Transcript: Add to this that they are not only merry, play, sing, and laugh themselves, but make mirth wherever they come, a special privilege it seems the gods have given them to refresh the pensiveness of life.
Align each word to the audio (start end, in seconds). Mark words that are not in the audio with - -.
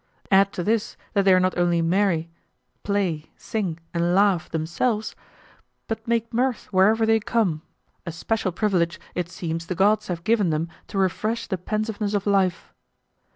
Add 0.31 0.51
to 0.53 0.63
this 0.63 0.97
that 1.13 1.25
they 1.25 1.33
are 1.35 1.39
not 1.39 1.55
only 1.59 1.79
merry, 1.79 2.31
play, 2.81 3.29
sing, 3.37 3.79
and 3.93 4.15
laugh 4.15 4.49
themselves, 4.49 5.15
but 5.87 6.07
make 6.07 6.33
mirth 6.33 6.65
wherever 6.73 7.05
they 7.05 7.19
come, 7.19 7.61
a 8.03 8.11
special 8.11 8.51
privilege 8.51 8.99
it 9.13 9.29
seems 9.29 9.67
the 9.67 9.75
gods 9.75 10.07
have 10.07 10.23
given 10.23 10.49
them 10.49 10.69
to 10.87 10.97
refresh 10.97 11.45
the 11.45 11.57
pensiveness 11.59 12.15
of 12.15 12.25
life. 12.25 12.73